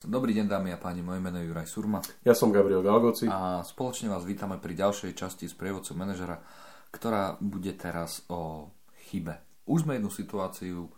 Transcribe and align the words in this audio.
Dobrý 0.00 0.32
deň 0.32 0.48
dámy 0.48 0.72
a 0.72 0.80
páni, 0.80 1.04
moje 1.04 1.20
meno 1.20 1.36
je 1.36 1.52
Juraj 1.52 1.68
Surma. 1.68 2.00
Ja 2.24 2.32
som 2.32 2.48
Gabriel 2.48 2.80
Galgoci. 2.80 3.28
A 3.28 3.60
spoločne 3.60 4.08
vás 4.08 4.24
vítame 4.24 4.56
pri 4.56 4.72
ďalšej 4.72 5.12
časti 5.12 5.44
z 5.44 5.52
prievodcu 5.52 5.92
manažera, 5.92 6.40
ktorá 6.88 7.36
bude 7.36 7.68
teraz 7.76 8.24
o 8.32 8.72
chybe. 9.12 9.36
Už 9.68 9.84
sme 9.84 10.00
jednu 10.00 10.08
situáciu 10.08 10.88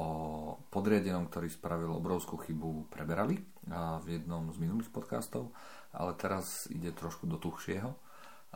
o 0.00 0.08
podriadenom, 0.72 1.28
ktorý 1.28 1.52
spravil 1.52 1.92
obrovskú 1.92 2.40
chybu, 2.40 2.88
preberali 2.88 3.44
v 4.00 4.06
jednom 4.08 4.48
z 4.48 4.56
minulých 4.56 4.88
podcastov, 4.88 5.52
ale 5.92 6.16
teraz 6.16 6.64
ide 6.72 6.96
trošku 6.96 7.28
do 7.28 7.36
tuchšieho, 7.36 7.92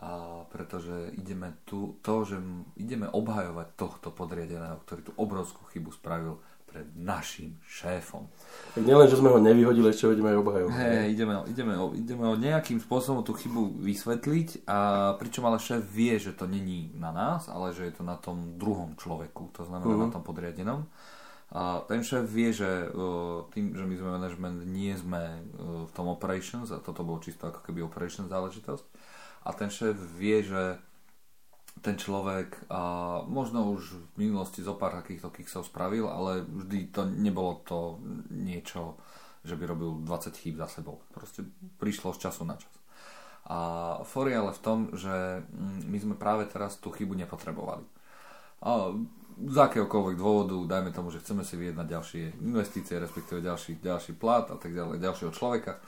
a 0.00 0.08
pretože 0.48 1.12
ideme 1.12 1.60
tu, 1.68 2.00
to, 2.00 2.24
že 2.24 2.40
ideme 2.80 3.04
obhajovať 3.12 3.76
tohto 3.76 4.16
podriadeného, 4.16 4.80
ktorý 4.80 5.00
tú 5.04 5.12
obrovskú 5.20 5.68
chybu 5.76 5.92
spravil 5.92 6.40
pred 6.74 6.90
našim 6.98 7.54
šéfom. 7.62 8.26
Tak 8.74 8.82
nielen, 8.82 9.06
že 9.06 9.22
sme 9.22 9.30
ho 9.30 9.38
nevyhodili, 9.38 9.94
ešte 9.94 10.10
ho 10.10 10.14
ideme 10.18 10.34
aj 10.34 10.42
obhajovať. 10.42 10.74
Hey, 10.74 11.14
ideme, 11.14 11.38
ideme, 11.46 11.78
ideme 11.94 12.24
ho 12.26 12.34
nejakým 12.34 12.82
spôsobom 12.82 13.22
tú 13.22 13.30
chybu 13.38 13.78
vysvetliť, 13.78 14.66
a 14.66 14.78
pričom 15.14 15.46
ale 15.46 15.62
šéf 15.62 15.86
vie, 15.86 16.18
že 16.18 16.34
to 16.34 16.50
není 16.50 16.90
na 16.98 17.14
nás, 17.14 17.46
ale 17.46 17.70
že 17.70 17.86
je 17.86 17.94
to 17.94 18.02
na 18.02 18.18
tom 18.18 18.58
druhom 18.58 18.98
človeku, 18.98 19.54
to 19.54 19.62
znamená 19.62 19.94
uh-huh. 19.94 20.10
na 20.10 20.14
tom 20.18 20.26
podriadenom. 20.26 20.90
A 21.54 21.86
ten 21.86 22.02
šéf 22.02 22.26
vie, 22.26 22.50
že 22.50 22.66
uh, 22.66 23.46
tým, 23.54 23.78
že 23.78 23.86
my 23.86 23.94
sme 23.94 24.10
management, 24.18 24.58
nie 24.66 24.90
sme 24.98 25.22
uh, 25.22 25.86
v 25.86 25.92
tom 25.94 26.10
operations, 26.10 26.74
a 26.74 26.82
toto 26.82 27.06
bolo 27.06 27.22
čisto 27.22 27.46
ako 27.46 27.62
keby 27.62 27.86
operations 27.86 28.26
záležitosť, 28.26 28.82
a 29.46 29.54
ten 29.54 29.70
šéf 29.70 29.94
vie, 30.18 30.42
že 30.42 30.82
ten 31.82 31.98
človek 31.98 32.70
a 32.70 32.80
možno 33.26 33.74
už 33.74 34.14
v 34.14 34.28
minulosti 34.28 34.64
zo 34.64 34.78
pár 34.78 34.94
takýchto 35.00 35.28
kiksov 35.34 35.68
spravil, 35.68 36.06
ale 36.08 36.44
vždy 36.44 36.94
to 36.94 37.02
nebolo 37.04 37.60
to 37.66 38.00
niečo, 38.30 38.96
že 39.44 39.58
by 39.58 39.64
robil 39.68 40.00
20 40.06 40.32
chýb 40.32 40.56
za 40.56 40.70
sebou. 40.70 41.02
Proste 41.12 41.44
prišlo 41.76 42.16
z 42.16 42.28
času 42.28 42.48
na 42.48 42.56
čas. 42.56 42.72
A 43.44 44.00
for 44.08 44.24
ale 44.32 44.56
v 44.56 44.62
tom, 44.64 44.78
že 44.96 45.44
mm, 45.44 45.84
my 45.92 45.98
sme 46.00 46.14
práve 46.16 46.48
teraz 46.48 46.80
tú 46.80 46.88
chybu 46.88 47.12
nepotrebovali. 47.12 47.84
A 48.64 48.96
z 49.34 49.56
akéhokoľvek 49.60 50.16
dôvodu, 50.16 50.56
dajme 50.64 50.94
tomu, 50.94 51.12
že 51.12 51.20
chceme 51.20 51.44
si 51.44 51.60
vyjednať 51.60 51.84
ďalšie 51.84 52.22
investície, 52.40 52.96
respektíve 52.96 53.44
ďalší, 53.44 53.82
ďalší 53.84 54.16
plat 54.16 54.48
a 54.48 54.56
tak 54.56 54.72
ďalej, 54.72 55.02
ďalšieho 55.02 55.32
človeka 55.36 55.82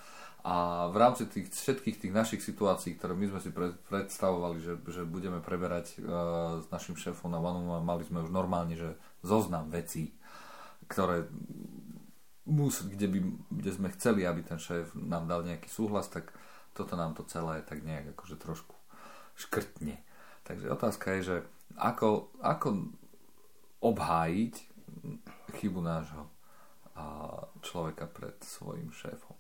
a 0.46 0.86
v 0.94 0.96
rámci 1.02 1.26
tých, 1.26 1.50
všetkých 1.50 2.06
tých 2.06 2.14
našich 2.14 2.38
situácií, 2.38 2.94
ktoré 2.94 3.18
my 3.18 3.34
sme 3.34 3.40
si 3.42 3.50
predstavovali, 3.90 4.62
že, 4.62 4.78
že 4.86 5.02
budeme 5.02 5.42
preberať 5.42 5.98
uh, 5.98 6.62
s 6.62 6.70
našim 6.70 6.94
šéfom 6.94 7.34
na 7.34 7.42
one 7.42 7.82
mali 7.82 8.06
sme 8.06 8.22
už 8.22 8.30
normálne, 8.30 8.78
že 8.78 8.94
zoznam 9.26 9.66
vecí, 9.74 10.14
ktoré 10.86 11.26
mus, 12.46 12.86
kde, 12.86 13.10
by, 13.10 13.18
kde 13.58 13.70
sme 13.74 13.90
chceli, 13.98 14.22
aby 14.22 14.46
ten 14.46 14.62
šéf 14.62 14.94
nám 14.94 15.26
dal 15.26 15.42
nejaký 15.42 15.66
súhlas, 15.66 16.06
tak 16.06 16.30
toto 16.78 16.94
nám 16.94 17.18
to 17.18 17.26
celé 17.26 17.66
tak 17.66 17.82
nejak 17.82 18.14
akože 18.14 18.38
trošku 18.38 18.78
škrtne. 19.34 19.98
Takže 20.46 20.70
otázka 20.70 21.18
je, 21.18 21.22
že 21.26 21.36
ako, 21.74 22.30
ako 22.38 22.86
obhájiť 23.82 24.54
chybu 25.58 25.80
nášho 25.82 26.30
človeka 27.66 28.06
pred 28.06 28.38
svojim 28.46 28.94
šéfom. 28.94 29.34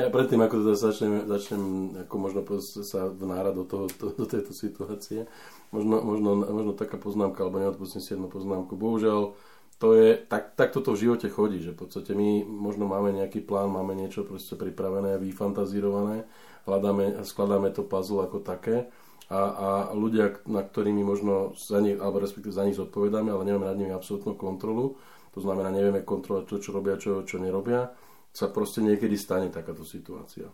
Ja 0.00 0.08
predtým, 0.08 0.40
ako 0.40 0.64
teda 0.64 0.76
začnem, 0.76 1.28
začnem 1.28 1.62
ako 2.08 2.14
možno 2.16 2.40
sa 2.64 3.04
vnárať 3.12 3.54
do, 3.60 3.64
toho, 3.68 3.84
do, 4.00 4.06
do 4.16 4.24
tejto 4.24 4.56
situácie, 4.56 5.28
možno, 5.68 6.00
možno, 6.00 6.30
možno 6.48 6.72
taká 6.72 6.96
poznámka, 6.96 7.44
alebo 7.44 7.60
neodpustím 7.60 8.00
si 8.00 8.16
jednu 8.16 8.32
poznámku. 8.32 8.72
Bohužiaľ, 8.72 9.36
to 9.76 9.92
je, 9.92 10.16
tak, 10.16 10.56
tak 10.56 10.72
toto 10.72 10.96
v 10.96 11.04
živote 11.04 11.28
chodí, 11.28 11.60
že 11.60 11.76
v 11.76 11.84
podstate 11.84 12.16
my 12.16 12.46
možno 12.48 12.88
máme 12.88 13.12
nejaký 13.12 13.44
plán, 13.44 13.68
máme 13.68 13.92
niečo 13.92 14.24
proste 14.24 14.56
pripravené, 14.56 15.20
vyfantazírované, 15.20 16.24
hľadáme, 16.64 17.20
skladáme 17.26 17.68
to 17.74 17.84
puzzle 17.84 18.24
ako 18.24 18.40
také 18.40 18.88
a, 19.28 19.40
a 19.42 19.68
ľudia, 19.92 20.40
na 20.48 20.62
ktorými 20.64 21.02
možno 21.04 21.52
za 21.58 21.82
nich, 21.82 21.98
alebo 21.98 22.22
respektíve 22.22 22.54
za 22.54 22.64
nich 22.64 22.78
zodpovedáme, 22.78 23.28
ale 23.28 23.44
nemáme 23.44 23.68
nad 23.68 23.76
nimi 23.76 23.92
absolútnu 23.92 24.38
kontrolu, 24.38 24.96
to 25.34 25.40
znamená, 25.40 25.72
nevieme 25.72 26.04
kontrolovať 26.04 26.44
to, 26.46 26.56
čo 26.60 26.70
robia, 26.72 26.94
čo, 27.00 27.24
čo 27.24 27.40
nerobia, 27.40 27.92
sa 28.32 28.48
proste 28.48 28.80
niekedy 28.80 29.14
stane 29.20 29.52
takáto 29.52 29.84
situácia. 29.84 30.48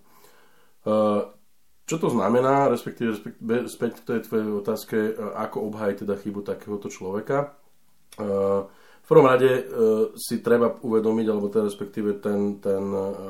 Čo 1.88 1.96
to 1.96 2.12
znamená, 2.12 2.68
respektíve, 2.68 3.16
späť 3.70 4.02
k 4.02 4.04
tej 4.04 4.20
tvojej 4.28 4.50
otázke, 4.50 4.96
ako 5.16 5.72
obhájiť 5.72 5.96
teda 6.04 6.14
chybu 6.20 6.40
takéhoto 6.44 6.92
človeka? 6.92 7.56
V 8.18 9.06
prvom 9.06 9.24
rade 9.24 9.64
si 10.20 10.44
treba 10.44 10.68
uvedomiť, 10.74 11.26
alebo 11.32 11.48
teda 11.48 11.64
respektíve 11.64 12.20
ten, 12.20 12.60
ten 12.60 12.82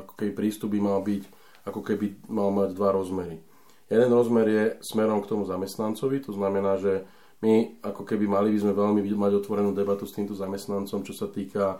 ako 0.03 0.13
keby 0.17 0.31
prístup 0.35 0.75
by 0.75 0.79
mal 0.83 0.99
byť, 0.99 1.23
ako 1.71 1.79
keby 1.79 2.27
mal 2.27 2.51
mať 2.51 2.75
dva 2.75 2.89
rozmery. 2.91 3.39
Jeden 3.87 4.11
rozmer 4.11 4.47
je 4.49 4.65
smerom 4.83 5.23
k 5.23 5.29
tomu 5.31 5.47
zamestnancovi, 5.47 6.19
to 6.19 6.35
znamená, 6.35 6.75
že 6.81 7.07
my 7.39 7.79
ako 7.79 8.03
keby 8.03 8.27
mali 8.27 8.51
by 8.51 8.59
sme 8.59 8.73
veľmi 8.75 8.99
mať 9.07 9.39
otvorenú 9.39 9.71
debatu 9.71 10.03
s 10.03 10.11
týmto 10.11 10.35
zamestnancom, 10.35 10.99
čo 11.07 11.15
sa 11.15 11.31
týka 11.31 11.79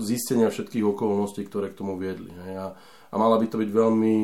zistenia 0.00 0.48
všetkých 0.48 0.86
okolností, 0.86 1.46
ktoré 1.46 1.70
k 1.70 1.78
tomu 1.82 1.98
viedli. 1.98 2.30
A, 2.56 2.74
a 3.10 3.14
mala 3.14 3.36
by 3.36 3.46
to 3.50 3.60
byť 3.60 3.70
veľmi 3.70 4.14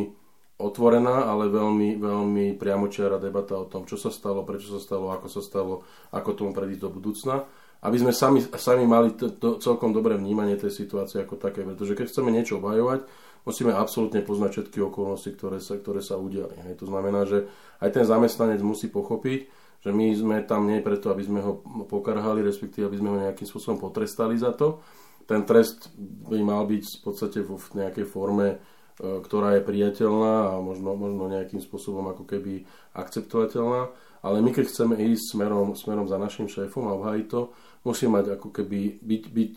otvorená, 0.58 1.30
ale 1.30 1.46
veľmi, 1.46 2.02
veľmi 2.02 2.44
priamočiara 2.58 3.22
debata 3.22 3.54
o 3.54 3.70
tom, 3.70 3.86
čo 3.86 3.94
sa 3.94 4.10
stalo, 4.10 4.42
prečo 4.42 4.74
sa 4.74 4.82
stalo, 4.82 5.14
ako 5.14 5.26
sa 5.30 5.42
stalo, 5.42 5.86
ako 6.10 6.34
tomu 6.34 6.50
predísť 6.50 6.82
do 6.82 6.90
budúcna. 6.90 7.46
Aby 7.78 8.02
sme 8.02 8.10
sami, 8.10 8.42
sami 8.42 8.82
mali 8.82 9.14
to, 9.14 9.30
to 9.38 9.62
celkom 9.62 9.94
dobré 9.94 10.18
vnímanie 10.18 10.58
tej 10.58 10.74
situácie 10.74 11.22
ako 11.22 11.38
také. 11.38 11.62
Pretože 11.62 11.94
keď 11.94 12.10
chceme 12.10 12.34
niečo 12.34 12.58
obhajovať, 12.58 13.06
musíme 13.46 13.70
absolútne 13.70 14.18
poznať 14.18 14.50
všetky 14.50 14.82
okolnosti, 14.82 15.30
ktoré 15.38 15.62
sa, 15.62 15.78
ktoré 15.78 16.02
sa 16.02 16.18
udiali. 16.18 16.58
Hej. 16.66 16.82
To 16.82 16.90
znamená, 16.90 17.22
že 17.22 17.46
aj 17.78 17.94
ten 17.94 18.02
zamestnanec 18.02 18.58
musí 18.66 18.90
pochopiť, 18.90 19.46
že 19.78 19.94
my 19.94 20.10
sme 20.10 20.36
tam 20.42 20.66
nie 20.66 20.82
preto, 20.82 21.14
aby 21.14 21.22
sme 21.22 21.38
ho 21.38 21.62
pokarhali, 21.86 22.42
respektíve 22.42 22.90
aby 22.90 22.98
sme 22.98 23.10
ho 23.14 23.18
nejakým 23.30 23.46
spôsobom 23.46 23.78
potrestali 23.78 24.34
za 24.34 24.50
to, 24.50 24.82
ten 25.28 25.44
trest 25.44 25.92
by 26.00 26.40
mal 26.40 26.64
byť 26.64 26.84
v 26.88 27.00
podstate 27.04 27.38
v 27.44 27.52
nejakej 27.52 28.08
forme, 28.08 28.56
e, 28.56 28.58
ktorá 28.98 29.60
je 29.60 29.62
priateľná 29.68 30.56
a 30.56 30.64
možno, 30.64 30.96
možno 30.96 31.28
nejakým 31.28 31.60
spôsobom 31.60 32.08
ako 32.08 32.24
keby 32.24 32.64
akceptovateľná. 32.96 33.92
Ale 34.24 34.40
my 34.40 34.50
keď 34.50 34.72
chceme 34.72 34.96
ísť 34.98 35.36
smerom, 35.36 35.76
smerom 35.76 36.08
za 36.08 36.16
našim 36.16 36.48
šéfom 36.48 36.88
a 36.88 36.96
obhájiť 36.96 37.26
to, 37.28 37.52
musí 37.84 38.08
mať 38.08 38.40
ako 38.40 38.48
keby 38.50 38.98
byť, 39.04 39.22
byť, 39.30 39.52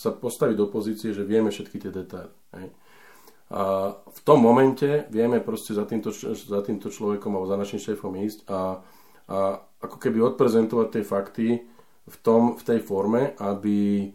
sa 0.00 0.10
postaviť 0.16 0.56
do 0.56 0.66
pozície, 0.72 1.12
že 1.12 1.28
vieme 1.28 1.52
všetky 1.52 1.76
tie 1.76 1.92
detaily. 1.92 2.32
Hej. 2.56 2.68
A 3.50 3.92
v 3.98 4.20
tom 4.24 4.40
momente 4.40 5.10
vieme 5.10 5.42
proste 5.42 5.76
za 5.76 5.84
týmto, 5.84 6.14
za 6.14 6.60
týmto 6.64 6.88
človekom 6.88 7.34
alebo 7.34 7.50
za 7.50 7.60
našim 7.60 7.82
šéfom 7.82 8.14
ísť 8.24 8.46
a, 8.46 8.78
a 9.28 9.38
ako 9.84 9.96
keby 10.00 10.22
odprezentovať 10.22 10.88
tie 10.96 11.04
fakty 11.04 11.48
v, 12.08 12.16
tom, 12.24 12.56
v 12.56 12.62
tej 12.62 12.80
forme, 12.80 13.34
aby 13.42 14.08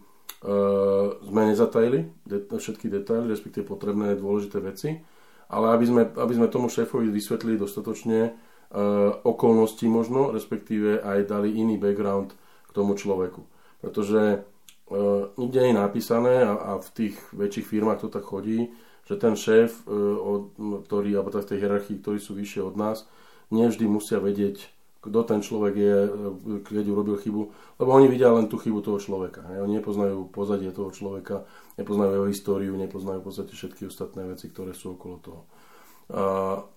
sme 1.25 1.41
nezatajili 1.49 2.05
det- 2.29 2.45
všetky 2.53 2.85
detaily, 2.85 3.33
respektíve 3.33 3.65
potrebné 3.65 4.13
dôležité 4.13 4.61
veci, 4.61 5.01
ale 5.49 5.73
aby 5.73 5.85
sme, 5.85 6.01
aby 6.05 6.33
sme 6.37 6.53
tomu 6.53 6.69
šéfovi 6.69 7.09
vysvetlili 7.09 7.57
dostatočne 7.57 8.33
uh, 8.33 9.13
okolnosti 9.25 9.85
možno, 9.85 10.33
respektíve 10.33 11.01
aj 11.01 11.29
dali 11.29 11.53
iný 11.53 11.77
background 11.77 12.33
k 12.65 12.71
tomu 12.73 12.97
človeku. 12.97 13.45
Pretože 13.81 14.41
uh, 14.41 15.29
nikde 15.37 15.69
je 15.69 15.73
napísané 15.73 16.45
a, 16.45 16.53
a 16.53 16.71
v 16.81 16.89
tých 16.93 17.15
väčších 17.33 17.65
firmách 17.65 18.05
to 18.05 18.09
tak 18.09 18.25
chodí, 18.25 18.73
že 19.05 19.21
ten 19.21 19.37
šéf, 19.37 19.85
uh, 19.85 20.17
od, 20.17 20.41
ktorý, 20.89 21.13
alebo 21.17 21.29
tak 21.33 21.45
v 21.45 21.57
tej 21.57 21.61
hierarchii, 21.61 22.01
ktorí 22.01 22.17
sú 22.17 22.33
vyššie 22.33 22.61
od 22.65 22.75
nás, 22.77 23.05
nevždy 23.53 23.85
musia 23.85 24.17
vedieť 24.17 24.74
kto 25.05 25.19
ten 25.23 25.39
človek 25.45 25.73
je, 25.77 25.95
keď 26.65 26.85
urobil 26.89 27.21
chybu, 27.21 27.41
lebo 27.77 27.89
oni 27.93 28.09
vidia 28.09 28.33
len 28.33 28.49
tú 28.49 28.57
chybu 28.57 28.81
toho 28.81 28.97
človeka. 28.97 29.45
Hej. 29.53 29.61
Oni 29.61 29.77
nepoznajú 29.77 30.33
pozadie 30.33 30.73
toho 30.73 30.89
človeka, 30.89 31.45
nepoznajú 31.77 32.11
jeho 32.17 32.27
históriu, 32.27 32.73
nepoznajú 32.73 33.21
v 33.21 33.27
podstate 33.29 33.53
všetky 33.53 33.85
ostatné 33.85 34.25
veci, 34.25 34.49
ktoré 34.49 34.73
sú 34.73 34.97
okolo 34.97 35.15
toho. 35.21 35.41
A 36.09 36.21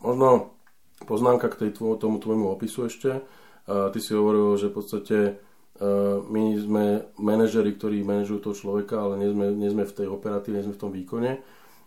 možno 0.04 0.56
poznámka 1.04 1.48
k 1.52 1.66
tej 1.66 1.70
tvoj, 1.80 2.00
tomu 2.00 2.20
tvojmu 2.20 2.52
opisu 2.52 2.88
ešte. 2.88 3.24
A 3.68 3.92
ty 3.92 3.98
si 4.00 4.16
hovoril, 4.16 4.56
že 4.56 4.72
v 4.72 4.76
podstate 4.76 5.18
my 6.28 6.44
sme 6.58 6.86
manažeri, 7.22 7.70
ktorí 7.78 8.02
manažujú 8.02 8.50
toho 8.50 8.56
človeka, 8.56 8.98
ale 8.98 9.22
nie 9.22 9.30
sme, 9.30 9.46
nie 9.54 9.70
sme 9.70 9.84
v 9.86 9.96
tej 9.96 10.06
operatíve, 10.10 10.58
nie 10.58 10.66
sme 10.66 10.74
v 10.74 10.82
tom 10.82 10.90
výkone. 10.90 11.38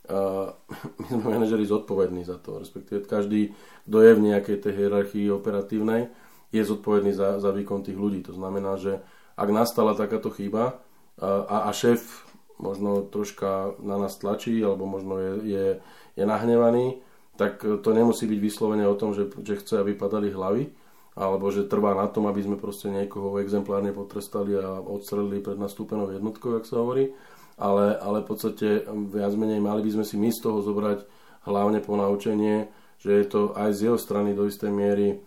A 0.07 0.51
my 1.01 1.07
sme 1.11 1.27
manažeri 1.37 1.67
zodpovední 1.67 2.23
za 2.23 2.39
to, 2.39 2.63
respektíve 2.63 3.03
každý, 3.03 3.51
kto 3.85 3.97
je 3.99 4.11
v 4.15 4.23
nejakej 4.31 4.57
tej 4.63 4.73
hierarchii 4.79 5.27
operatívnej, 5.29 6.07
je 6.51 6.63
zodpovedný 6.63 7.15
za, 7.15 7.39
za 7.39 7.51
výkon 7.55 7.83
tých 7.83 7.95
ľudí. 7.95 8.23
To 8.27 8.35
znamená, 8.35 8.75
že 8.75 8.99
ak 9.39 9.49
nastala 9.49 9.95
takáto 9.95 10.29
chyba 10.29 10.83
a, 11.19 11.67
a 11.67 11.71
šéf 11.71 12.27
možno 12.61 13.07
troška 13.07 13.73
na 13.81 13.97
nás 13.97 14.19
tlačí 14.21 14.61
alebo 14.61 14.85
možno 14.85 15.17
je, 15.17 15.31
je, 15.47 15.67
je 16.13 16.23
nahnevaný, 16.27 17.01
tak 17.39 17.63
to 17.63 17.89
nemusí 17.89 18.29
byť 18.29 18.39
vyslovene 18.39 18.85
o 18.85 18.93
tom, 18.93 19.17
že, 19.17 19.31
že 19.41 19.57
chce, 19.57 19.81
aby 19.81 19.97
padali 19.97 20.29
hlavy, 20.29 20.69
alebo 21.17 21.49
že 21.49 21.65
trvá 21.65 21.97
na 21.97 22.05
tom, 22.05 22.29
aby 22.29 22.43
sme 22.43 22.59
proste 22.59 22.91
niekoho 22.91 23.41
exemplárne 23.41 23.89
potrestali 23.95 24.53
a 24.59 24.77
odstrelili 24.77 25.41
pred 25.41 25.57
nastúpenou 25.57 26.11
jednotkou, 26.13 26.53
jak 26.59 26.69
sa 26.69 26.83
hovorí. 26.83 27.15
ale, 27.61 27.93
ale 28.01 28.25
v 28.25 28.27
podstate 28.27 28.67
viac 28.89 29.33
menej 29.37 29.61
mali 29.61 29.85
by 29.85 30.01
sme 30.01 30.05
si 30.05 30.17
my 30.17 30.33
z 30.33 30.39
toho 30.41 30.65
zobrať 30.65 31.05
hlavne 31.45 31.77
po 31.85 31.93
naučenie, 31.93 32.69
že 32.97 33.21
je 33.21 33.25
to 33.29 33.53
aj 33.53 33.69
z 33.73 33.79
jeho 33.89 33.97
strany 34.01 34.33
do 34.33 34.49
istej 34.49 34.73
miery 34.73 35.21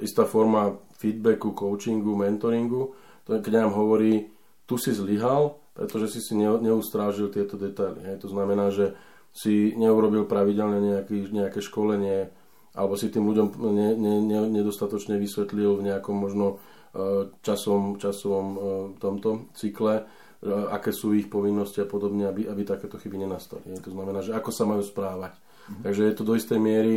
istá 0.00 0.24
forma 0.24 0.78
feedbacku, 0.96 1.52
coachingu, 1.52 2.16
mentoringu, 2.16 2.94
to 3.22 3.38
keď 3.38 3.66
nám 3.66 3.72
hovorí, 3.78 4.30
tu 4.66 4.74
si 4.78 4.90
zlyhal, 4.90 5.58
pretože 5.72 6.18
si 6.18 6.20
si 6.20 6.34
neustrážil 6.36 7.30
tieto 7.30 7.56
detaily. 7.56 8.02
Hej. 8.04 8.26
To 8.26 8.28
znamená, 8.30 8.68
že 8.74 8.92
si 9.32 9.72
neurobil 9.78 10.28
pravidelne 10.28 10.78
nejaký, 10.80 11.32
nejaké 11.32 11.64
školenie, 11.64 12.28
alebo 12.76 12.96
si 12.96 13.08
tým 13.08 13.24
ľuďom 13.24 13.46
ne, 13.72 13.88
ne, 13.96 14.14
ne, 14.20 14.38
nedostatočne 14.60 15.16
vysvetlil 15.16 15.80
v 15.80 15.86
nejakom 15.92 16.16
možno 16.16 16.46
e, 16.92 17.28
časom, 17.40 17.96
časovom 17.96 18.46
e, 18.52 18.58
tomto 19.00 19.52
cykle, 19.56 20.04
e, 20.04 20.04
aké 20.48 20.92
sú 20.92 21.16
ich 21.16 21.32
povinnosti 21.32 21.80
a 21.80 21.88
podobne, 21.88 22.28
aby, 22.28 22.48
aby 22.48 22.62
takéto 22.64 23.00
chyby 23.00 23.24
nenastali. 23.24 23.72
To 23.80 23.92
znamená, 23.92 24.20
že 24.20 24.36
ako 24.36 24.50
sa 24.52 24.64
majú 24.68 24.84
správať. 24.84 25.36
Mm-hmm. 25.36 25.82
Takže 25.84 26.02
je 26.04 26.14
to 26.16 26.24
do 26.24 26.34
istej 26.36 26.60
miery, 26.60 26.94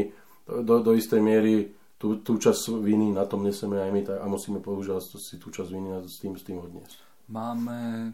do, 0.48 0.76
do 0.84 0.92
istej 0.92 1.22
miery 1.24 1.72
tú, 1.96 2.20
tú 2.20 2.36
časť 2.36 2.76
viny 2.82 3.16
na 3.16 3.24
tom 3.24 3.44
neseme 3.44 3.80
aj 3.80 3.92
my 3.92 4.02
tak, 4.04 4.18
a 4.20 4.26
musíme 4.28 4.60
používať 4.60 5.16
si 5.20 5.40
tú 5.40 5.52
časť 5.52 5.70
viny 5.72 5.90
s 6.04 6.20
tým, 6.20 6.36
s 6.36 6.44
tým 6.44 6.60
odniesť. 6.60 7.00
Máme 7.32 8.12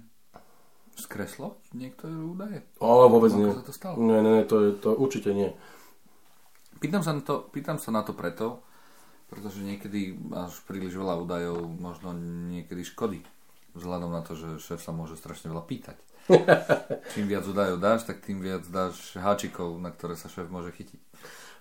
skreslo 0.96 1.60
niektoré 1.74 2.14
údaje? 2.14 2.60
O, 2.78 3.10
vôbec 3.10 3.34
nie. 3.34 3.50
Sa 3.50 3.66
to 3.66 3.74
stalo? 3.74 3.96
Nie, 3.98 4.22
nie, 4.22 4.46
to, 4.46 4.56
je, 4.62 4.70
to 4.78 4.94
určite 4.94 5.34
nie. 5.34 5.50
Pýtam 6.82 7.06
sa, 7.06 7.14
na 7.14 7.22
to, 7.22 7.46
pýtam 7.54 7.78
sa 7.78 7.94
na 7.94 8.02
to 8.02 8.14
preto, 8.18 8.62
pretože 9.30 9.62
niekedy 9.62 10.18
až 10.34 10.58
príliš 10.66 10.98
veľa 10.98 11.22
údajov 11.22 11.62
možno 11.78 12.14
niekedy 12.50 12.82
škody. 12.86 13.22
Vzhľadom 13.78 14.12
na 14.12 14.22
to, 14.26 14.36
že 14.36 14.60
šéf 14.60 14.82
sa 14.84 14.92
môže 14.92 15.16
strašne 15.16 15.54
veľa 15.54 15.64
pýtať. 15.64 15.98
Čím 17.16 17.26
viac 17.32 17.48
údajov 17.48 17.78
dáš, 17.80 18.04
tak 18.04 18.22
tým 18.22 18.44
viac 18.44 18.68
dáš 18.68 19.16
háčikov, 19.16 19.80
na 19.80 19.90
ktoré 19.90 20.20
sa 20.20 20.28
šéf 20.28 20.52
môže 20.52 20.76
chytiť. 20.76 21.00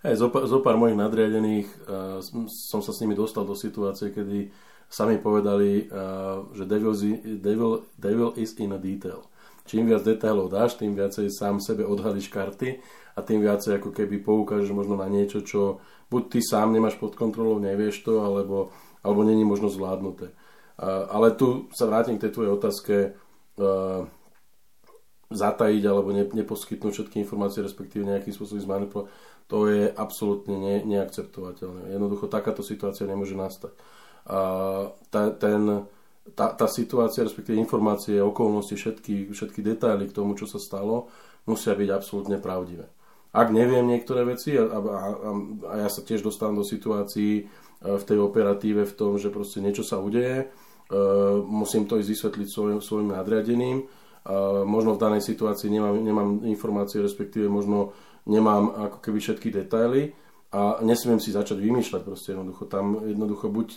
Hey, 0.00 0.17
zo, 0.17 0.32
zo 0.32 0.64
pár 0.64 0.81
mojich 0.81 0.97
nadriadených 0.97 1.69
uh, 1.85 2.25
som 2.49 2.81
sa 2.81 2.88
s 2.88 3.05
nimi 3.05 3.12
dostal 3.12 3.44
do 3.44 3.52
situácie, 3.52 4.08
kedy 4.08 4.49
sami 4.88 5.20
povedali, 5.20 5.93
uh, 5.93 6.49
že 6.56 6.64
devil, 6.64 6.97
devil, 7.37 7.85
devil 8.00 8.32
is 8.41 8.56
in 8.56 8.73
a 8.73 8.81
detail. 8.81 9.29
Čím 9.69 9.93
viac 9.93 10.00
detailov 10.00 10.49
dáš, 10.49 10.81
tým 10.81 10.97
viacej 10.97 11.29
sám 11.29 11.61
sebe 11.61 11.85
odhalíš 11.85 12.32
karty 12.32 12.81
a 13.12 13.20
tým 13.20 13.44
viacej 13.44 13.76
ako 13.76 13.93
keby 13.93 14.25
poukážeš 14.25 14.73
možno 14.73 14.97
na 14.97 15.05
niečo, 15.05 15.44
čo 15.44 15.85
buď 16.08 16.23
ty 16.32 16.41
sám 16.41 16.73
nemáš 16.73 16.97
pod 16.97 17.12
kontrolou, 17.12 17.61
nevieš 17.61 18.00
to, 18.00 18.25
alebo, 18.25 18.73
alebo 19.05 19.20
není 19.20 19.44
možno 19.44 19.69
zvládnuté. 19.69 20.32
Uh, 20.81 21.12
ale 21.12 21.37
tu 21.37 21.69
sa 21.76 21.85
vrátim 21.85 22.17
k 22.17 22.25
tej 22.25 22.41
tvojej 22.41 22.52
otázke. 22.56 22.94
Uh, 23.61 24.08
zatajiť 25.31 25.82
alebo 25.87 26.11
ne, 26.11 26.26
neposkytnúť 26.26 26.91
všetky 26.91 27.23
informácie, 27.23 27.62
respektíve 27.62 28.02
nejakým 28.02 28.35
spôsobom 28.35 28.67
zmanipulovať, 28.67 29.06
to 29.50 29.67
je 29.67 29.91
absolútne 29.91 30.55
ne, 30.55 30.76
neakceptovateľné. 30.87 31.91
Jednoducho 31.91 32.31
takáto 32.31 32.62
situácia 32.62 33.02
nemôže 33.11 33.35
nastať. 33.35 33.75
A 34.31 34.38
tá, 35.11 35.35
ten, 35.35 35.91
tá, 36.38 36.55
tá 36.55 36.67
situácia, 36.70 37.26
respektíve 37.26 37.58
informácie, 37.58 38.23
okolnosti, 38.23 38.79
všetky, 38.79 39.35
všetky 39.35 39.61
detaily 39.67 40.06
k 40.06 40.14
tomu, 40.14 40.38
čo 40.38 40.47
sa 40.47 40.62
stalo, 40.62 41.11
musia 41.50 41.75
byť 41.75 41.88
absolútne 41.91 42.38
pravdivé. 42.38 42.87
Ak 43.35 43.50
neviem 43.50 43.87
niektoré 43.91 44.23
veci, 44.23 44.55
a, 44.55 44.70
a, 44.70 44.79
a, 44.79 45.31
a 45.67 45.75
ja 45.87 45.88
sa 45.91 46.02
tiež 46.06 46.23
dostávam 46.23 46.62
do 46.62 46.67
situácií 46.67 47.43
e, 47.43 47.44
v 47.82 48.05
tej 48.06 48.19
operatíve 48.23 48.87
v 48.87 48.97
tom, 48.99 49.19
že 49.19 49.35
proste 49.35 49.62
niečo 49.62 49.87
sa 49.87 50.02
udeje, 50.02 50.50
uh, 50.91 51.38
musím 51.47 51.87
to 51.87 51.99
ísť 52.02 52.11
vysvetliť 52.11 52.49
svojim, 52.50 52.79
svojim 52.82 53.14
nadriadeným, 53.14 53.87
možno 54.69 54.94
v 54.94 55.02
danej 55.02 55.22
situácii 55.25 55.72
nemám, 55.72 55.96
nemám 55.96 56.28
informácie, 56.44 57.00
respektíve 57.00 57.49
možno 57.49 57.96
nemám 58.28 58.69
ako 58.69 58.99
keby 59.00 59.19
všetky 59.20 59.49
detaily 59.49 60.12
a 60.50 60.82
nesmiem 60.82 61.22
si 61.22 61.31
začať 61.32 61.62
vymýšľať 61.62 62.02
proste 62.02 62.34
jednoducho. 62.34 62.67
Tam 62.67 63.06
jednoducho 63.06 63.49
buď 63.49 63.69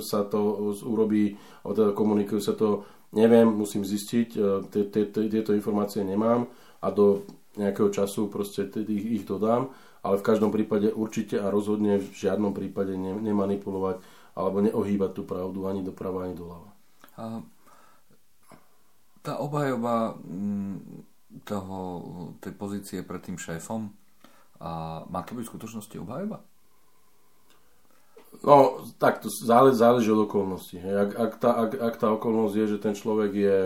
sa 0.00 0.20
to 0.26 0.72
urobí, 0.88 1.36
alebo 1.62 1.74
teda 1.76 1.90
komunikujú 1.92 2.40
sa 2.40 2.56
to, 2.56 2.88
neviem, 3.14 3.46
musím 3.46 3.84
zistiť, 3.84 4.28
e, 4.34 4.40
tieto 5.30 5.52
informácie 5.52 6.02
nemám 6.02 6.48
a 6.82 6.88
do 6.90 7.22
nejakého 7.56 7.92
času 7.92 8.28
proste 8.32 8.68
ich, 8.88 9.24
dodám, 9.24 9.70
ale 10.02 10.20
v 10.20 10.26
každom 10.26 10.50
prípade 10.52 10.92
určite 10.92 11.40
a 11.40 11.52
rozhodne 11.52 12.00
v 12.00 12.08
žiadnom 12.12 12.52
prípade 12.52 12.96
nemanipulovať 12.98 14.02
alebo 14.36 14.60
neohýbať 14.60 15.10
tú 15.16 15.22
pravdu 15.24 15.64
ani 15.64 15.80
doprava, 15.80 16.28
ani 16.28 16.36
doľava 16.36 16.76
tá 19.26 19.42
obhajoba 19.42 20.14
mm, 20.22 21.02
toho, 21.42 21.78
tej 22.38 22.54
pozície 22.54 22.98
pred 23.02 23.18
tým 23.18 23.34
šéfom, 23.34 23.90
a 24.62 25.02
má 25.10 25.20
to 25.26 25.34
byť 25.34 25.44
v 25.44 25.52
skutočnosti 25.52 25.96
obhajoba? 25.98 26.38
No, 28.46 28.86
tak 29.02 29.20
to 29.20 29.28
záleží, 29.28 29.82
záleží 29.82 30.08
od 30.14 30.30
okolností. 30.30 30.78
Ak, 30.78 31.10
ak, 31.18 31.32
tá, 31.42 31.50
ak, 31.66 31.70
ak 31.74 31.94
tá 31.98 32.08
okolnosť 32.14 32.54
je, 32.54 32.66
že 32.70 32.78
ten 32.78 32.94
človek 32.94 33.32
je, 33.34 33.58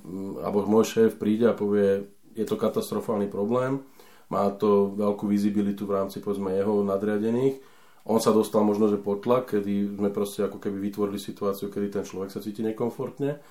mm, 0.00 0.40
alebo 0.40 0.64
môj 0.64 0.88
šéf 0.88 1.20
príde 1.20 1.44
a 1.44 1.54
povie, 1.54 2.08
je 2.32 2.44
to 2.48 2.56
katastrofálny 2.56 3.28
problém, 3.28 3.84
má 4.32 4.48
to 4.50 4.96
veľkú 4.96 5.28
vizibilitu 5.30 5.86
v 5.86 6.02
rámci 6.02 6.18
povedzme 6.18 6.50
jeho 6.50 6.82
nadriadených, 6.82 7.62
on 8.06 8.22
sa 8.22 8.30
dostal 8.30 8.62
možno, 8.62 8.86
že 8.86 9.02
pod 9.02 9.26
tlak, 9.26 9.50
kedy 9.50 9.98
sme 9.98 10.14
proste 10.14 10.46
ako 10.46 10.62
keby 10.62 10.78
vytvorili 10.78 11.18
situáciu, 11.18 11.66
kedy 11.66 11.90
ten 11.90 12.04
človek 12.06 12.30
sa 12.30 12.38
cíti 12.38 12.62
nekomfortne 12.62 13.42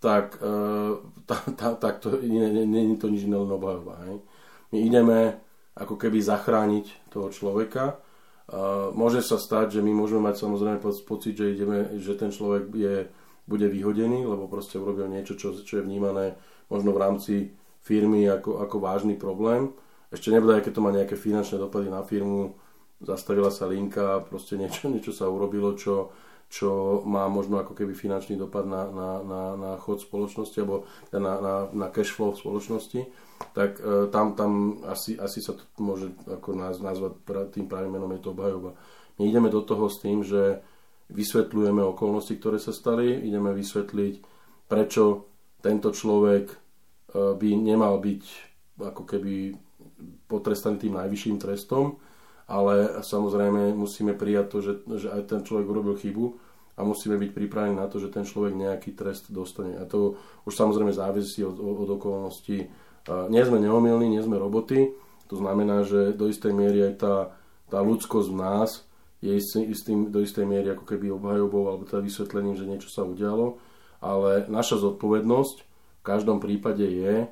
tak, 0.00 0.40
tá, 1.28 1.36
tá, 1.60 1.68
tak 1.76 2.00
to 2.00 2.16
je 2.16 2.96
to 2.96 3.06
nič 3.12 3.22
iné 3.28 3.36
len 3.36 3.52
obhajoba. 3.52 4.00
Hej. 4.08 4.16
My 4.72 4.78
ideme 4.80 5.18
ako 5.76 5.94
keby 6.00 6.18
zachrániť 6.24 7.12
toho 7.12 7.28
človeka. 7.30 8.00
Uh, 8.50 8.90
môže 8.98 9.22
sa 9.22 9.38
stať, 9.38 9.78
že 9.78 9.80
my 9.80 9.94
môžeme 9.94 10.26
mať 10.26 10.42
samozrejme 10.42 10.82
pocit, 10.82 11.38
že, 11.38 11.54
ideme, 11.54 11.94
že 12.02 12.18
ten 12.18 12.34
človek 12.34 12.66
je, 12.74 12.96
bude 13.46 13.66
vyhodený, 13.70 14.26
lebo 14.26 14.50
proste 14.50 14.82
urobil 14.82 15.06
niečo, 15.06 15.38
čo, 15.38 15.54
čo 15.54 15.78
je 15.78 15.86
vnímané 15.86 16.34
možno 16.66 16.90
v 16.90 17.02
rámci 17.02 17.34
firmy 17.86 18.26
ako, 18.26 18.58
ako 18.66 18.76
vážny 18.82 19.14
problém. 19.14 19.70
Ešte 20.10 20.34
nebude, 20.34 20.58
keď 20.58 20.72
to 20.74 20.82
má 20.82 20.90
nejaké 20.90 21.14
finančné 21.14 21.62
dopady 21.62 21.94
na 21.94 22.02
firmu, 22.02 22.58
zastavila 22.98 23.54
sa 23.54 23.70
linka, 23.70 24.26
proste 24.26 24.58
niečo, 24.58 24.90
niečo 24.90 25.14
sa 25.14 25.30
urobilo, 25.30 25.78
čo, 25.78 26.10
čo 26.50 27.00
má 27.06 27.30
možno 27.30 27.62
ako 27.62 27.78
keby 27.78 27.94
finančný 27.94 28.34
dopad 28.34 28.66
na, 28.66 28.90
na, 28.90 29.10
na, 29.22 29.42
na 29.54 29.70
chod 29.78 30.02
spoločnosti 30.02 30.58
alebo 30.58 30.82
na, 31.14 31.38
na, 31.38 31.54
na 31.70 31.86
cash 31.94 32.10
flow 32.10 32.34
spoločnosti, 32.34 33.06
tak 33.54 33.78
e, 33.78 34.10
tam, 34.10 34.34
tam 34.34 34.82
asi, 34.82 35.14
asi 35.14 35.38
sa 35.38 35.54
to 35.54 35.62
môže 35.78 36.10
ako 36.26 36.58
naz, 36.58 36.82
nazvať 36.82 37.22
tým 37.54 37.70
pravým 37.70 37.94
menom 37.94 38.10
je 38.18 38.20
to 38.26 38.34
obhajoba. 38.34 38.74
My 39.22 39.30
ideme 39.30 39.46
do 39.46 39.62
toho 39.62 39.86
s 39.86 40.02
tým, 40.02 40.26
že 40.26 40.58
vysvetľujeme 41.14 41.86
okolnosti, 41.86 42.34
ktoré 42.34 42.58
sa 42.58 42.74
stali, 42.74 43.14
ideme 43.14 43.54
vysvetliť, 43.54 44.14
prečo 44.66 45.30
tento 45.62 45.94
človek 45.94 46.50
e, 46.50 46.56
by 47.14 47.50
nemal 47.54 48.02
byť 48.02 48.22
ako 48.90 49.02
keby 49.06 49.54
potrestaný 50.26 50.82
tým 50.82 50.98
najvyšším 50.98 51.36
trestom, 51.38 52.02
ale 52.50 52.98
samozrejme 53.06 53.78
musíme 53.78 54.18
prijať 54.18 54.46
to, 54.50 54.58
že, 54.58 54.72
že 54.98 55.08
aj 55.14 55.22
ten 55.30 55.40
človek 55.46 55.70
urobil 55.70 55.94
chybu 55.94 56.34
a 56.74 56.82
musíme 56.82 57.14
byť 57.14 57.30
pripravení 57.30 57.78
na 57.78 57.86
to, 57.86 58.02
že 58.02 58.10
ten 58.10 58.26
človek 58.26 58.58
nejaký 58.58 58.98
trest 58.98 59.30
dostane. 59.30 59.78
A 59.78 59.86
to 59.86 60.18
už 60.50 60.58
samozrejme 60.58 60.90
závisí 60.90 61.46
od, 61.46 61.54
od 61.62 61.86
okolností. 61.94 62.66
Nie 63.30 63.46
sme 63.46 63.62
neomilní, 63.62 64.10
nie 64.10 64.22
sme 64.24 64.34
roboty, 64.34 64.90
to 65.30 65.38
znamená, 65.38 65.86
že 65.86 66.10
do 66.10 66.26
istej 66.26 66.50
miery 66.50 66.90
aj 66.90 66.94
tá, 66.98 67.14
tá 67.70 67.78
ľudskosť 67.78 68.28
v 68.34 68.36
nás 68.42 68.82
je 69.22 69.30
istým, 69.38 70.10
do 70.10 70.18
istej 70.24 70.42
miery 70.42 70.74
ako 70.74 70.82
keby 70.88 71.12
obhajobou 71.14 71.70
alebo 71.70 71.86
teda 71.86 72.02
vysvetlením, 72.02 72.58
že 72.58 72.66
niečo 72.66 72.90
sa 72.90 73.06
udialo, 73.06 73.62
ale 74.02 74.50
naša 74.50 74.80
zodpovednosť 74.80 75.56
v 76.00 76.02
každom 76.02 76.42
prípade 76.42 76.82
je 76.82 77.30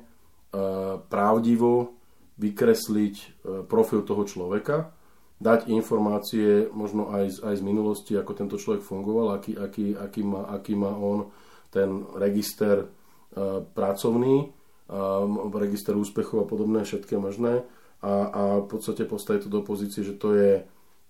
pravdivo 1.09 1.97
vykresliť 2.39 3.45
profil 3.67 4.05
toho 4.05 4.23
človeka, 4.23 4.93
dať 5.39 5.71
informácie 5.71 6.67
možno 6.75 7.07
aj 7.15 7.25
z, 7.31 7.37
aj 7.47 7.55
z 7.59 7.63
minulosti, 7.63 8.13
ako 8.19 8.31
tento 8.35 8.59
človek 8.59 8.83
fungoval, 8.83 9.39
aký, 9.39 9.55
aký, 9.55 9.95
aký, 9.95 10.21
má, 10.27 10.51
aký 10.51 10.75
má 10.75 10.91
on 10.91 11.31
ten 11.71 12.03
register 12.19 12.83
uh, 12.83 13.63
pracovný, 13.63 14.51
uh, 14.91 15.55
register 15.55 15.95
úspechov 15.95 16.43
a 16.43 16.47
podobné, 16.47 16.83
všetké 16.83 17.15
možné. 17.15 17.63
A, 17.99 18.11
a 18.31 18.41
v 18.63 18.67
podstate 18.67 19.03
postaviť 19.07 19.47
to 19.47 19.49
do 19.51 19.61
pozície, 19.63 20.03
že 20.03 20.15
to 20.15 20.35
je 20.35 20.63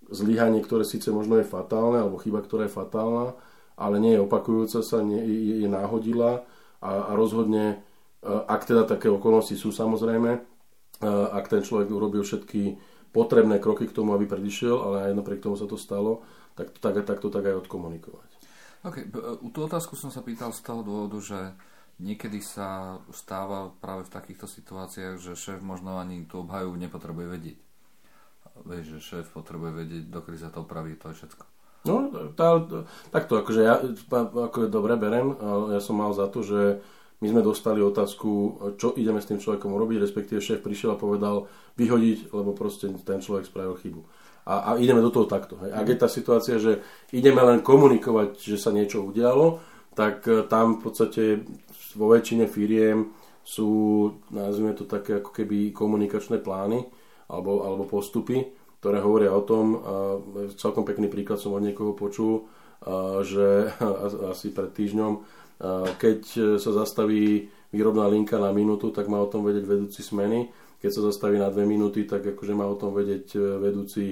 zlyhanie, 0.09 0.61
ktoré 0.61 0.85
síce 0.85 1.09
možno 1.13 1.37
je 1.37 1.45
fatálne, 1.45 2.01
alebo 2.01 2.17
chyba, 2.21 2.41
ktorá 2.41 2.65
je 2.65 2.73
fatálna, 2.73 3.37
ale 3.77 4.01
nie 4.01 4.17
je 4.17 4.25
opakujúca 4.25 4.81
sa, 4.81 5.01
nie, 5.01 5.21
je, 5.21 5.65
je 5.65 5.69
náhodila. 5.69 6.45
A, 6.85 7.09
a 7.09 7.17
rozhodne, 7.17 7.81
uh, 8.21 8.45
ak 8.45 8.61
teda 8.69 8.85
také 8.85 9.09
okolnosti 9.09 9.57
sú 9.57 9.73
samozrejme, 9.73 10.37
uh, 10.37 11.33
ak 11.33 11.49
ten 11.49 11.65
človek 11.65 11.89
urobil 11.89 12.21
všetky 12.21 12.77
potrebné 13.09 13.57
kroky 13.57 13.89
k 13.89 13.95
tomu, 13.95 14.13
aby 14.13 14.29
predišiel, 14.29 14.75
ale 14.75 14.97
aj 15.09 15.17
napriek 15.17 15.41
tomu 15.41 15.57
sa 15.57 15.65
to 15.65 15.77
stalo, 15.77 16.21
tak 16.53 16.73
to 16.73 16.79
tak, 16.79 17.01
tak, 17.05 17.17
to 17.19 17.29
tak 17.29 17.45
aj 17.45 17.65
odkomunikovať. 17.65 18.29
OK, 18.87 19.11
tú 19.51 19.59
otázku 19.59 19.99
som 19.99 20.07
sa 20.07 20.23
pýtal 20.23 20.55
z 20.55 20.63
toho 20.63 20.81
dôvodu, 20.85 21.19
že 21.19 21.39
niekedy 21.99 22.39
sa 22.39 22.99
stáva 23.11 23.75
práve 23.83 24.07
v 24.07 24.13
takýchto 24.15 24.47
situáciách, 24.47 25.19
že 25.19 25.35
šéf 25.35 25.59
možno 25.59 25.99
ani 25.99 26.23
tú 26.23 26.47
obhajú 26.47 26.71
nepotrebuje 26.79 27.27
vedieť. 27.27 27.57
Vieš, 28.63 28.85
že 28.95 28.99
šéf 28.99 29.25
potrebuje 29.35 29.71
vedieť, 29.83 30.03
dokedy 30.07 30.37
sa 30.39 30.51
to 30.51 30.63
opraví, 30.63 30.95
to 30.95 31.11
je 31.11 31.23
všetko. 31.23 31.43
No, 31.87 32.11
tá, 32.35 32.59
takto, 33.07 33.39
akože 33.39 33.61
ja 33.63 33.79
ako 34.11 34.67
dobre 34.67 34.99
berem, 34.99 35.31
ja 35.71 35.79
som 35.79 35.95
mal 35.95 36.11
za 36.11 36.27
to, 36.27 36.43
že 36.43 36.83
my 37.19 37.27
sme 37.27 37.41
dostali 37.43 37.83
otázku, 37.83 38.29
čo 38.79 38.95
ideme 38.95 39.19
s 39.19 39.27
tým 39.27 39.43
človekom 39.43 39.75
urobiť, 39.75 39.99
respektíve 39.99 40.39
šéf 40.39 40.63
prišiel 40.63 40.95
a 40.95 41.01
povedal 41.01 41.51
vyhodiť, 41.75 42.31
lebo 42.31 42.55
proste 42.55 42.87
ten 43.03 43.19
človek 43.19 43.43
spravil 43.43 43.75
chybu. 43.75 44.01
A, 44.47 44.53
a 44.55 44.69
ideme 44.79 45.03
do 45.03 45.11
toho 45.11 45.27
takto. 45.27 45.59
Hej. 45.59 45.75
Ak 45.75 45.87
je 45.91 45.97
tá 45.99 46.07
situácia, 46.07 46.55
že 46.57 46.79
ideme 47.11 47.43
len 47.43 47.59
komunikovať, 47.59 48.39
že 48.39 48.57
sa 48.57 48.71
niečo 48.71 49.03
udialo, 49.03 49.59
tak 49.93 50.23
e, 50.31 50.47
tam 50.47 50.79
v 50.79 50.89
podstate 50.89 51.23
vo 51.99 52.07
väčšine 52.15 52.47
firiem 52.47 53.11
sú, 53.43 53.69
nazvime 54.31 54.71
to 54.71 54.87
také 54.87 55.19
ako 55.19 55.35
keby 55.35 55.75
komunikačné 55.75 56.39
plány 56.39 56.87
alebo, 57.27 57.67
alebo 57.67 57.83
postupy, 57.83 58.47
ktoré 58.79 59.03
hovoria 59.03 59.35
o 59.35 59.43
tom, 59.43 59.65
celkom 60.55 60.87
pekný 60.87 61.11
príklad 61.11 61.35
som 61.35 61.51
od 61.51 61.65
niekoho 61.65 61.97
počul, 61.97 62.47
že 63.25 63.73
asi 64.31 64.55
pred 64.55 64.71
týždňom 64.71 65.19
keď 65.99 66.19
sa 66.55 66.71
zastaví 66.71 67.51
výrobná 67.75 68.07
linka 68.07 68.39
na 68.39 68.49
minútu, 68.55 68.89
tak 68.89 69.11
má 69.11 69.19
o 69.19 69.29
tom 69.29 69.43
vedieť 69.43 69.65
vedúci 69.67 70.01
smeny. 70.01 70.49
Keď 70.79 70.89
sa 70.89 71.01
zastaví 71.11 71.35
na 71.35 71.51
dve 71.51 71.67
minúty, 71.67 72.07
tak 72.07 72.23
akože 72.23 72.53
má 72.55 72.63
o 72.63 72.79
tom 72.79 72.95
vedieť 72.95 73.35
e, 73.35 73.39
vedúci 73.59 74.05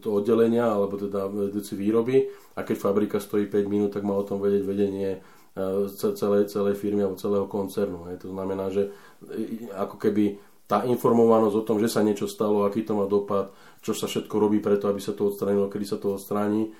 to 0.00 0.08
oddelenia, 0.12 0.66
alebo 0.68 1.00
teda 1.00 1.24
vedúci 1.30 1.72
výroby. 1.78 2.28
A 2.56 2.66
keď 2.66 2.76
fabrika 2.76 3.16
stojí 3.16 3.48
5 3.48 3.64
minút, 3.70 3.96
tak 3.96 4.04
má 4.04 4.12
o 4.12 4.26
tom 4.26 4.42
vedieť 4.42 4.62
vedenie 4.66 5.10
e, 5.16 5.88
celej, 5.94 6.52
celej 6.52 6.76
firmy 6.76 7.06
alebo 7.06 7.16
celého 7.16 7.46
koncernu. 7.48 8.04
To 8.20 8.28
znamená, 8.28 8.68
že 8.68 8.92
e, 9.24 9.70
ako 9.72 9.96
keby 9.96 10.36
tá 10.70 10.86
informovanosť 10.86 11.56
o 11.58 11.66
tom, 11.66 11.82
že 11.82 11.90
sa 11.90 12.06
niečo 12.06 12.30
stalo, 12.30 12.62
aký 12.62 12.86
to 12.86 12.94
má 12.94 13.10
dopad, 13.10 13.50
čo 13.82 13.90
sa 13.90 14.06
všetko 14.06 14.30
robí 14.38 14.62
preto, 14.62 14.86
aby 14.86 15.02
sa 15.02 15.10
to 15.10 15.26
odstranilo, 15.26 15.66
kedy 15.66 15.82
sa 15.82 15.98
to 15.98 16.14
odstráni, 16.14 16.70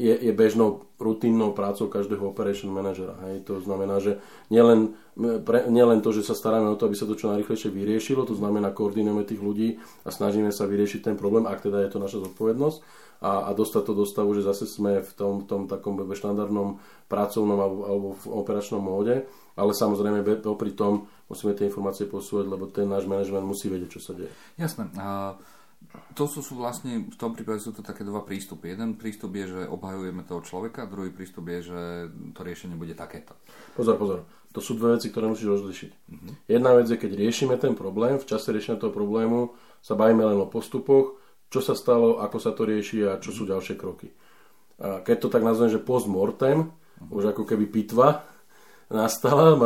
je, 0.00 0.16
je 0.16 0.32
bežnou 0.32 0.88
rutinnou 0.96 1.52
prácou 1.52 1.92
každého 1.92 2.24
operation 2.24 2.72
manažera. 2.72 3.20
Hej. 3.28 3.44
To 3.44 3.60
znamená, 3.60 4.00
že 4.00 4.16
nielen, 4.48 4.96
pre, 5.44 5.68
nielen 5.68 6.00
to, 6.00 6.08
že 6.16 6.24
sa 6.24 6.32
staráme 6.32 6.72
o 6.72 6.78
to, 6.80 6.88
aby 6.88 6.96
sa 6.96 7.04
to 7.04 7.18
čo 7.18 7.28
najrychlejšie 7.28 7.68
vyriešilo, 7.68 8.24
to 8.24 8.32
znamená 8.32 8.72
koordinujeme 8.72 9.28
tých 9.28 9.44
ľudí 9.44 9.68
a 10.06 10.08
snažíme 10.08 10.48
sa 10.48 10.64
vyriešiť 10.64 11.12
ten 11.12 11.16
problém, 11.20 11.44
ak 11.44 11.60
teda 11.60 11.84
je 11.84 11.90
to 11.92 12.00
naša 12.00 12.24
zodpovednosť 12.24 12.78
a, 13.20 13.48
a 13.48 13.50
dostať 13.52 13.82
to 13.84 13.92
do 13.92 14.04
stavu, 14.08 14.32
že 14.32 14.46
zase 14.46 14.64
sme 14.64 15.04
v 15.04 15.12
tom, 15.12 15.44
tom 15.44 15.68
takom 15.68 16.00
štandardnom 16.00 16.80
pracovnom 17.12 17.58
alebo, 17.60 17.80
alebo 17.84 18.08
v 18.16 18.24
operačnom 18.40 18.80
móde, 18.80 19.28
ale 19.54 19.72
samozrejme 19.76 20.24
popri 20.40 20.72
tom 20.72 21.12
musíme 21.28 21.56
tie 21.56 21.68
informácie 21.68 22.04
posúvať, 22.08 22.46
lebo 22.48 22.68
ten 22.68 22.88
náš 22.88 23.08
manažment 23.08 23.46
musí 23.46 23.68
vedieť, 23.68 23.96
čo 23.96 24.00
sa 24.00 24.12
deje. 24.12 24.32
Jasné. 24.60 24.90
Uh 24.94 25.34
to 26.14 26.24
sú, 26.30 26.40
sú 26.42 26.54
vlastne, 26.58 27.10
v 27.10 27.16
tom 27.18 27.34
prípade 27.34 27.62
sú 27.62 27.74
to 27.74 27.82
také 27.82 28.06
dva 28.06 28.22
prístupy. 28.22 28.74
Jeden 28.74 28.94
prístup 28.98 29.34
je, 29.34 29.50
že 29.50 29.60
obhajujeme 29.66 30.22
toho 30.26 30.40
človeka, 30.42 30.88
druhý 30.88 31.10
prístup 31.10 31.50
je, 31.50 31.70
že 31.70 31.80
to 32.34 32.40
riešenie 32.42 32.78
bude 32.78 32.94
takéto. 32.94 33.34
Pozor, 33.74 33.96
pozor. 33.98 34.20
To 34.54 34.62
sú 34.62 34.78
dve 34.78 34.94
veci, 34.98 35.10
ktoré 35.10 35.26
musíš 35.26 35.58
rozlišiť. 35.58 35.90
Uh-huh. 35.90 36.32
Jedna 36.46 36.78
vec 36.78 36.86
je, 36.86 36.98
keď 36.98 37.18
riešime 37.18 37.58
ten 37.58 37.74
problém, 37.74 38.22
v 38.22 38.26
čase 38.26 38.54
riešenia 38.54 38.78
toho 38.78 38.94
problému 38.94 39.54
sa 39.82 39.98
bavíme 39.98 40.22
len 40.22 40.38
o 40.38 40.46
postupoch, 40.46 41.18
čo 41.50 41.58
sa 41.58 41.74
stalo, 41.74 42.22
ako 42.22 42.38
sa 42.38 42.54
to 42.54 42.62
rieši 42.62 43.02
a 43.06 43.18
čo 43.18 43.34
sú 43.34 43.46
ďalšie 43.46 43.74
kroky. 43.74 44.14
A 44.78 45.02
keď 45.02 45.26
to 45.26 45.28
tak 45.30 45.42
nazvem, 45.42 45.70
že 45.70 45.82
post 45.82 46.06
mortem, 46.06 46.70
uh-huh. 46.70 47.18
už 47.18 47.34
ako 47.34 47.42
keby 47.42 47.66
pitva 47.66 48.22
nastala, 48.94 49.58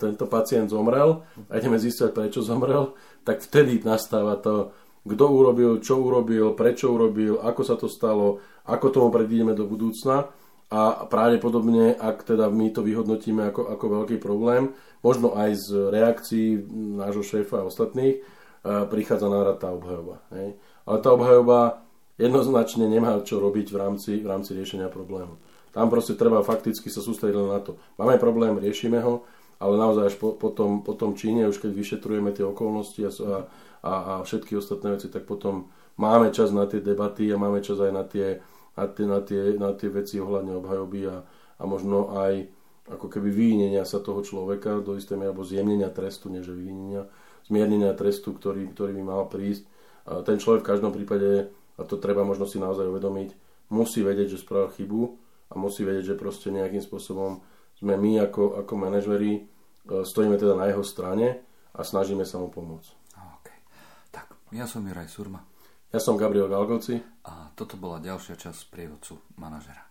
tento 0.00 0.24
pacient 0.24 0.72
zomrel 0.72 1.20
a 1.46 1.60
ideme 1.60 1.76
zistiť, 1.76 2.16
prečo 2.16 2.40
zomrel, 2.40 2.96
tak 3.22 3.44
vtedy 3.44 3.84
nastáva 3.84 4.40
to 4.40 4.72
kto 5.00 5.24
urobil, 5.32 5.80
čo 5.80 5.96
urobil, 5.96 6.52
prečo 6.52 6.92
urobil, 6.92 7.40
ako 7.40 7.62
sa 7.64 7.76
to 7.80 7.88
stalo, 7.88 8.36
ako 8.68 8.86
tomu 8.92 9.08
predídeme 9.08 9.56
do 9.56 9.64
budúcna 9.64 10.28
a 10.68 11.08
pravdepodobne, 11.08 11.96
ak 11.96 12.28
teda 12.28 12.52
my 12.52 12.68
to 12.68 12.84
vyhodnotíme 12.84 13.48
ako, 13.48 13.72
ako 13.74 13.84
veľký 14.00 14.16
problém, 14.20 14.76
možno 15.00 15.32
aj 15.32 15.56
z 15.56 15.66
reakcií 15.88 16.62
nášho 17.00 17.24
šéfa 17.24 17.64
a 17.64 17.66
ostatných, 17.66 18.20
prichádza 18.62 19.32
nárad 19.32 19.56
tá 19.56 19.72
obhajoba. 19.72 20.20
Hej. 20.36 20.60
Ale 20.84 20.98
tá 21.00 21.16
obhajoba 21.16 21.80
jednoznačne 22.20 22.84
nemá 22.84 23.16
čo 23.24 23.40
robiť 23.40 23.72
v 23.72 23.76
rámci, 23.80 24.12
v 24.20 24.28
rámci 24.28 24.52
riešenia 24.52 24.92
problému. 24.92 25.40
Tam 25.70 25.86
proste 25.86 26.18
treba 26.18 26.42
fakticky 26.42 26.90
sa 26.90 26.98
sústrediť 26.98 27.36
na 27.46 27.62
to. 27.62 27.78
Máme 27.94 28.18
problém, 28.18 28.58
riešime 28.58 28.98
ho, 29.02 29.22
ale 29.62 29.74
naozaj 29.76 30.04
až 30.10 30.16
po, 30.18 30.34
po, 30.34 30.50
tom, 30.50 30.82
po 30.82 30.96
tom 30.96 31.14
číne, 31.14 31.46
už 31.46 31.62
keď 31.62 31.72
vyšetrujeme 31.76 32.32
tie 32.34 32.42
okolnosti 32.42 33.00
a, 33.06 33.10
a, 33.84 33.92
a 33.92 34.12
všetky 34.26 34.56
ostatné 34.56 34.98
veci, 34.98 35.12
tak 35.12 35.28
potom 35.28 35.70
máme 36.00 36.32
čas 36.34 36.50
na 36.50 36.64
tie 36.64 36.80
debaty 36.80 37.28
a 37.30 37.36
máme 37.36 37.60
čas 37.60 37.78
aj 37.78 37.92
na 37.92 38.02
tie, 38.02 38.40
na 38.74 38.86
tie, 38.88 39.04
na 39.06 39.20
tie, 39.20 39.40
na 39.60 39.70
tie 39.76 39.88
veci 39.92 40.16
ohľadne 40.16 40.58
obhajoby 40.58 41.00
a, 41.12 41.16
a 41.60 41.62
možno 41.68 42.16
aj 42.16 42.48
ako 42.90 43.06
keby 43.06 43.30
vyvinenia 43.30 43.86
sa 43.86 44.02
toho 44.02 44.24
človeka 44.24 44.82
do 44.82 44.98
istej 44.98 45.14
miery, 45.14 45.30
alebo 45.30 45.46
zjemnenia 45.46 45.92
trestu, 45.94 46.26
nie 46.32 46.42
že 46.42 46.50
vyvinenia, 46.50 47.06
zmiernenia 47.46 47.94
trestu, 47.94 48.34
ktorý, 48.34 48.74
ktorý 48.74 48.96
by 48.98 49.02
mal 49.06 49.22
prísť. 49.30 49.68
A 50.10 50.26
ten 50.26 50.42
človek 50.42 50.66
v 50.66 50.70
každom 50.74 50.90
prípade, 50.90 51.52
a 51.78 51.82
to 51.86 52.00
treba 52.00 52.26
možno 52.26 52.50
si 52.50 52.58
naozaj 52.58 52.90
uvedomiť, 52.90 53.36
musí 53.70 54.02
vedieť, 54.02 54.34
že 54.34 54.42
spravil 54.42 54.74
chybu 54.74 55.29
a 55.50 55.54
musí 55.58 55.82
vedieť, 55.82 56.14
že 56.14 56.20
proste 56.20 56.54
nejakým 56.54 56.80
spôsobom 56.80 57.42
sme 57.74 57.98
my 57.98 58.30
ako, 58.30 58.62
ako 58.62 58.72
manažeri, 58.78 59.32
e, 59.34 59.42
stojíme 60.06 60.38
teda 60.38 60.54
na 60.54 60.70
jeho 60.70 60.86
strane 60.86 61.42
a 61.74 61.82
snažíme 61.82 62.22
sa 62.22 62.38
mu 62.38 62.48
pomôcť. 62.48 63.00
Ja 64.50 64.66
som 64.66 64.82
Juraj 64.82 65.06
Surma. 65.06 65.46
Ja 65.94 66.02
som 66.02 66.18
Gabriel 66.18 66.50
Galgoci. 66.50 66.98
A 67.22 67.54
toto 67.54 67.78
bola 67.78 68.02
ďalšia 68.02 68.34
časť 68.34 68.66
prievodcu 68.66 69.22
manažera. 69.38 69.89